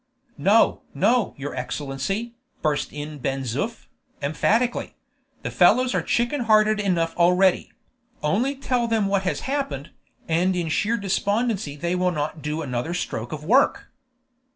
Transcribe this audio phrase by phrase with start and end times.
[0.39, 3.85] "No, no, your Excellency," burst in Ben Zoof,
[4.19, 4.95] emphatically;
[5.43, 7.71] "the fellows are chicken hearted enough already;
[8.23, 9.91] only tell them what has happened,
[10.27, 13.89] and in sheer despondency they will not do another stroke of work."